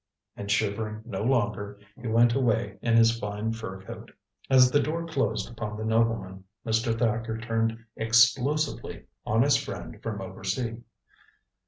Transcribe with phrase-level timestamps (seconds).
[0.35, 4.09] And shivering no longer, he went away in his fine fur coat.
[4.49, 6.97] As the door closed upon the nobleman, Mr.
[6.97, 10.77] Thacker turned explosively on his friend from oversea.